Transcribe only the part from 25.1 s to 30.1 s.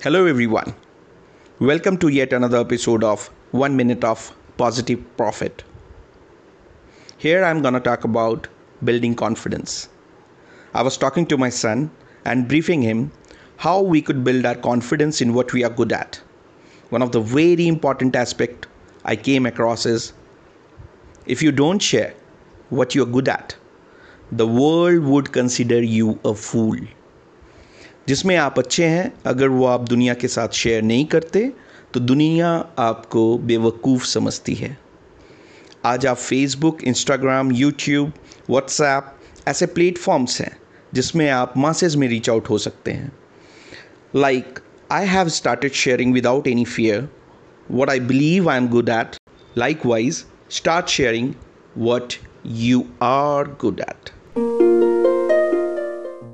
consider you a fool. जिसमें आप अच्छे हैं अगर वो आप